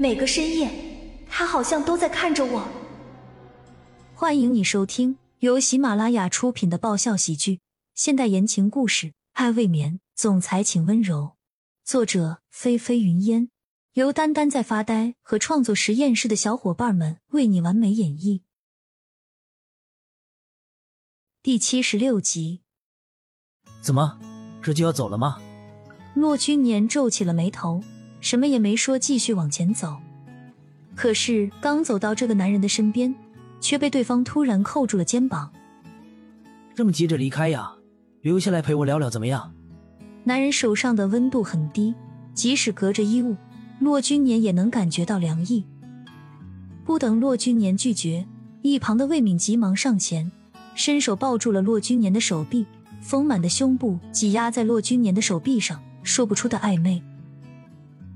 [0.00, 0.70] 每个深夜，
[1.28, 2.66] 他好像都在看着我。
[4.14, 7.60] 欢迎你收听由喜马拉雅出品的爆笑喜剧、
[7.94, 11.36] 现代言情故事《爱未眠》，总裁请温柔。
[11.84, 13.50] 作者：菲菲云烟，
[13.92, 18.40] 由丹丹在发呆和创作实验室的小伙伴们为你完美演绎。
[21.42, 22.62] 第七十六集。
[23.82, 24.18] 怎么，
[24.62, 25.38] 这就要走了吗？
[26.14, 27.84] 骆君年皱起了眉头，
[28.20, 29.96] 什么也没说，继续往前走。
[30.94, 33.14] 可是刚走到这个男人的身边，
[33.60, 35.50] 却被对方突然扣住了肩膀。
[36.74, 37.72] 这么急着离开呀？
[38.22, 39.52] 留下来陪我聊聊怎么样？
[40.24, 41.94] 男人手上的温度很低，
[42.34, 43.36] 即使隔着衣物，
[43.78, 45.64] 骆君年也能感觉到凉意。
[46.84, 48.26] 不等骆君年拒绝，
[48.62, 50.30] 一旁的魏敏急忙上前。
[50.74, 52.64] 伸手抱住了骆君年的手臂，
[53.00, 57.02] 丰满的胸部挤压在骆君年的手臂上，说不出的暧昧。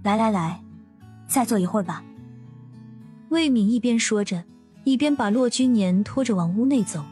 [0.05, 0.61] 来来来，
[1.27, 2.05] 再坐一会儿吧。
[3.31, 4.45] 魏敏一边说着，
[4.85, 7.03] 一边把骆君年拖着往屋内走。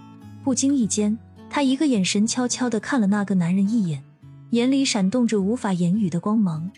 [0.45, 1.17] 不经意间，
[1.49, 4.05] 他一个眼神悄悄的看了那个男人一眼，
[4.51, 6.71] 眼里闪动着无法言语的光芒。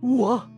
[0.00, 0.48] 我，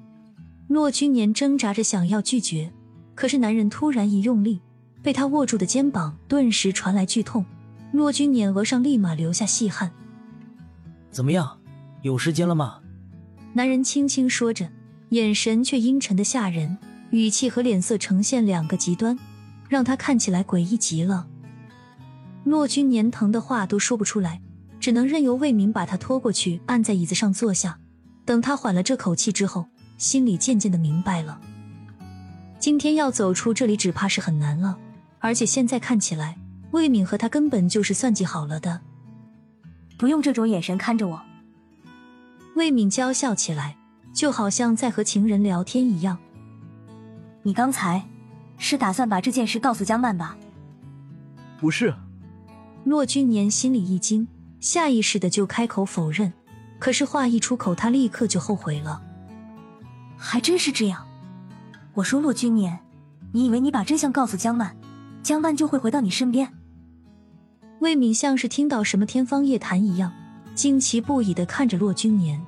[0.68, 2.72] 骆君年挣扎着想要拒绝，
[3.16, 4.60] 可是男人突然一用力。
[5.02, 7.44] 被他握住的肩膀顿时传来剧痛，
[7.92, 9.90] 骆君年额上立马流下细汗。
[11.10, 11.58] 怎么样，
[12.02, 12.78] 有时间了吗？
[13.58, 14.70] 男人轻轻说着，
[15.08, 16.78] 眼神却阴沉的吓人，
[17.10, 19.18] 语气和脸色呈现两个极端，
[19.68, 21.26] 让他看起来诡异极了。
[22.44, 24.40] 骆君年疼的话都说不出来，
[24.78, 27.80] 只能任由魏明把他拖过去，按在椅子上坐下。
[28.24, 31.40] 等他缓了这口气之后，心里渐渐的明白了，
[32.60, 34.78] 今天要走出这里，只怕是很难了。
[35.18, 36.38] 而且现在看起来，
[36.70, 38.82] 魏敏和他根本就是算计好了的。
[39.98, 41.20] 不用这种眼神看着我。
[42.58, 43.76] 魏敏娇笑起来，
[44.12, 46.18] 就好像在和情人聊天一样。
[47.44, 48.04] 你刚才
[48.56, 50.36] 是打算把这件事告诉江曼吧？
[51.60, 51.94] 不是。
[52.82, 54.26] 骆君年心里一惊，
[54.58, 56.32] 下意识的就开口否认。
[56.80, 59.00] 可是话一出口，他立刻就后悔了。
[60.16, 61.06] 还真是这样。
[61.94, 62.76] 我说骆君年，
[63.30, 64.76] 你以为你把真相告诉江曼？
[65.22, 66.52] 江曼就会回到你身边。
[67.78, 70.12] 魏敏像是听到什么天方夜谭一样，
[70.56, 72.44] 惊奇不已的看着骆君年。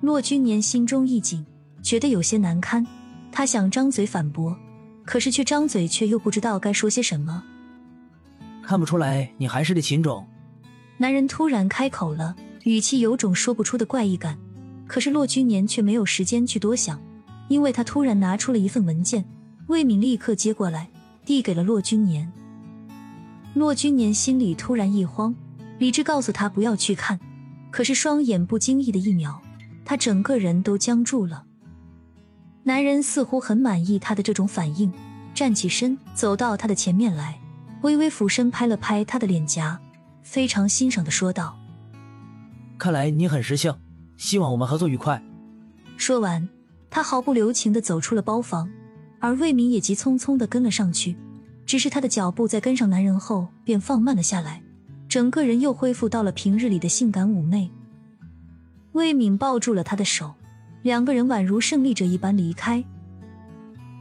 [0.00, 1.44] 骆君年心中一紧，
[1.82, 2.86] 觉得有些难堪。
[3.32, 4.56] 他想张嘴反驳，
[5.04, 7.42] 可是却张嘴却又不知道该说些什么。
[8.62, 10.26] 看不出来，你还是个情种。
[10.98, 12.34] 男人突然开口了，
[12.64, 14.38] 语气有种说不出的怪异感。
[14.86, 17.00] 可是骆君年却没有时间去多想，
[17.48, 19.24] 因为他突然拿出了一份文件。
[19.68, 20.88] 魏敏立刻接过来。
[21.22, 22.32] 递给了骆君年，
[23.54, 25.32] 骆君年心里突然一慌，
[25.78, 27.20] 理智告诉他不要去看，
[27.70, 29.40] 可是双眼不经意的一秒，
[29.84, 31.44] 他整个人都僵住了。
[32.62, 34.92] 男人似乎很满意他的这种反应，
[35.34, 37.40] 站起身走到他的前面来，
[37.82, 39.80] 微微俯身拍了拍他的脸颊，
[40.22, 41.58] 非常欣赏的说道
[42.78, 43.78] ：“看来你很识相，
[44.16, 45.22] 希望我们合作愉快。”
[45.96, 46.48] 说完，
[46.90, 48.70] 他毫不留情的走出了包房。
[49.22, 51.14] 而魏明也急匆匆的跟了上去，
[51.66, 54.62] 只是他的脚步在跟上男人后便放慢了下来，
[55.10, 57.70] 整个人又恢复到了平日里的性感妩媚。
[58.92, 60.34] 魏敏抱住了他的手，
[60.82, 62.84] 两个人宛如胜利者一般离开。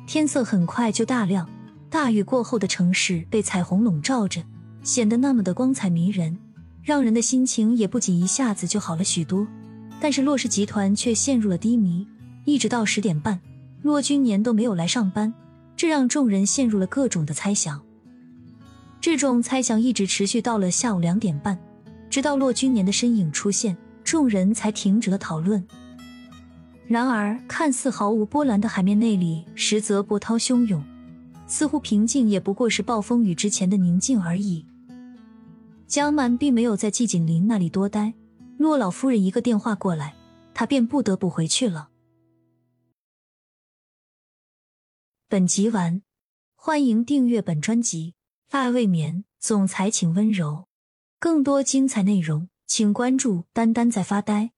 [0.08, 1.48] 天色很快就大亮，
[1.90, 4.42] 大雨过后的城市被彩虹笼罩着，
[4.82, 6.38] 显得那么的光彩迷人，
[6.82, 9.48] 让人的心情也不仅一下子就好了许多。
[10.02, 12.08] 但是洛氏集团却陷入了低迷，
[12.46, 13.40] 一直到十点半。
[13.82, 15.34] 骆君年都没有来上班，
[15.76, 17.80] 这让众人陷入了各种的猜想。
[19.00, 21.58] 这种猜想一直持续到了下午两点半，
[22.10, 23.78] 直到骆君年的身影出现，
[24.10, 25.64] 众人才停止了讨论。
[26.88, 30.84] 然而，看似毫无波澜的海面内里，实则波涛汹涌，
[31.46, 34.66] 似乎平静也不过是暴风雨之前的宁静而已。
[35.86, 38.16] 江曼并没有在季景林那里多待，
[38.58, 40.16] 骆老夫人一个电话过来，
[40.56, 41.90] 她便不得不回去了。
[45.28, 46.02] 本集完，
[46.56, 48.16] 欢迎订阅本专辑
[48.58, 50.66] 《爱未眠》，总裁请温柔。
[51.20, 54.52] 更多精彩内容，请关注“丹丹在发呆”。